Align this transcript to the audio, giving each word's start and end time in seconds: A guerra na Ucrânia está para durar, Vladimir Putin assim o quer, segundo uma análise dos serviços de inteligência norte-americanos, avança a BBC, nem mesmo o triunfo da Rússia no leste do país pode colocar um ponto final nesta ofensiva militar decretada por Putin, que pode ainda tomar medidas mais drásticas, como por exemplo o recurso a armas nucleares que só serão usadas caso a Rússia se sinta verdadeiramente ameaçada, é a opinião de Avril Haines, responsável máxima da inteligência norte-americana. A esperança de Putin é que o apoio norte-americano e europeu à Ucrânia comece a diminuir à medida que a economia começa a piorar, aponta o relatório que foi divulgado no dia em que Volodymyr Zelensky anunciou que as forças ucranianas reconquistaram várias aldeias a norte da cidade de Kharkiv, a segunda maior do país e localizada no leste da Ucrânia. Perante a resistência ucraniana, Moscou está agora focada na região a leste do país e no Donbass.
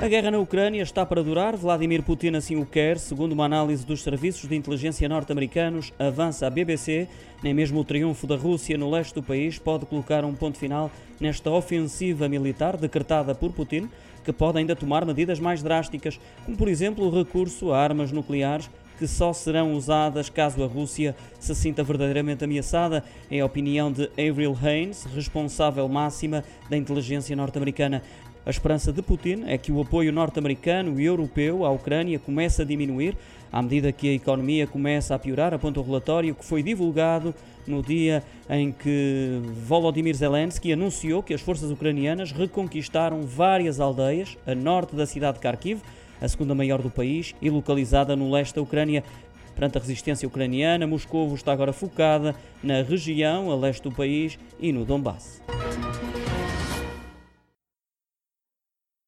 A 0.00 0.06
guerra 0.06 0.30
na 0.30 0.38
Ucrânia 0.38 0.80
está 0.80 1.04
para 1.04 1.24
durar, 1.24 1.56
Vladimir 1.56 2.04
Putin 2.04 2.36
assim 2.36 2.54
o 2.54 2.64
quer, 2.64 2.98
segundo 2.98 3.32
uma 3.32 3.46
análise 3.46 3.84
dos 3.84 4.00
serviços 4.00 4.48
de 4.48 4.54
inteligência 4.54 5.08
norte-americanos, 5.08 5.92
avança 5.98 6.46
a 6.46 6.50
BBC, 6.50 7.08
nem 7.42 7.52
mesmo 7.52 7.80
o 7.80 7.84
triunfo 7.84 8.24
da 8.24 8.36
Rússia 8.36 8.78
no 8.78 8.88
leste 8.88 9.12
do 9.12 9.24
país 9.24 9.58
pode 9.58 9.86
colocar 9.86 10.24
um 10.24 10.36
ponto 10.36 10.56
final 10.56 10.88
nesta 11.18 11.50
ofensiva 11.50 12.28
militar 12.28 12.76
decretada 12.76 13.34
por 13.34 13.50
Putin, 13.52 13.88
que 14.24 14.32
pode 14.32 14.58
ainda 14.58 14.76
tomar 14.76 15.04
medidas 15.04 15.40
mais 15.40 15.64
drásticas, 15.64 16.20
como 16.44 16.56
por 16.56 16.68
exemplo 16.68 17.04
o 17.04 17.10
recurso 17.10 17.72
a 17.72 17.82
armas 17.82 18.12
nucleares 18.12 18.70
que 18.98 19.06
só 19.06 19.32
serão 19.32 19.74
usadas 19.74 20.28
caso 20.28 20.62
a 20.62 20.66
Rússia 20.66 21.14
se 21.38 21.54
sinta 21.54 21.84
verdadeiramente 21.84 22.44
ameaçada, 22.44 23.04
é 23.30 23.40
a 23.40 23.46
opinião 23.46 23.92
de 23.92 24.10
Avril 24.18 24.56
Haines, 24.60 25.04
responsável 25.04 25.88
máxima 25.88 26.42
da 26.68 26.76
inteligência 26.76 27.34
norte-americana. 27.36 28.02
A 28.48 28.50
esperança 28.50 28.90
de 28.90 29.02
Putin 29.02 29.44
é 29.46 29.58
que 29.58 29.70
o 29.70 29.78
apoio 29.78 30.10
norte-americano 30.10 30.98
e 30.98 31.04
europeu 31.04 31.66
à 31.66 31.70
Ucrânia 31.70 32.18
comece 32.18 32.62
a 32.62 32.64
diminuir 32.64 33.14
à 33.52 33.60
medida 33.60 33.92
que 33.92 34.08
a 34.08 34.12
economia 34.14 34.66
começa 34.66 35.14
a 35.14 35.18
piorar, 35.18 35.52
aponta 35.52 35.80
o 35.80 35.82
relatório 35.82 36.34
que 36.34 36.42
foi 36.42 36.62
divulgado 36.62 37.34
no 37.66 37.82
dia 37.82 38.22
em 38.48 38.72
que 38.72 39.38
Volodymyr 39.66 40.14
Zelensky 40.14 40.72
anunciou 40.72 41.22
que 41.22 41.34
as 41.34 41.42
forças 41.42 41.70
ucranianas 41.70 42.32
reconquistaram 42.32 43.20
várias 43.20 43.80
aldeias 43.80 44.38
a 44.46 44.54
norte 44.54 44.96
da 44.96 45.04
cidade 45.04 45.36
de 45.36 45.44
Kharkiv, 45.44 45.82
a 46.18 46.26
segunda 46.26 46.54
maior 46.54 46.80
do 46.80 46.88
país 46.88 47.34
e 47.42 47.50
localizada 47.50 48.16
no 48.16 48.30
leste 48.30 48.54
da 48.54 48.62
Ucrânia. 48.62 49.04
Perante 49.54 49.76
a 49.76 49.80
resistência 49.82 50.26
ucraniana, 50.26 50.86
Moscou 50.86 51.34
está 51.34 51.52
agora 51.52 51.74
focada 51.74 52.34
na 52.62 52.80
região 52.80 53.50
a 53.50 53.56
leste 53.56 53.82
do 53.82 53.92
país 53.92 54.38
e 54.58 54.72
no 54.72 54.86
Donbass. 54.86 55.42